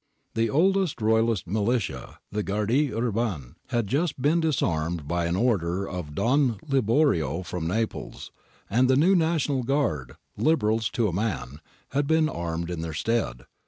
[0.33, 6.55] The old Royalist militia— thegnardie urbane— had just been disarmed by an order of Don
[6.67, 8.31] Liborio from Naples,
[8.67, 13.45] and the new National Guard, Liberals to a man, had been armed in their stead.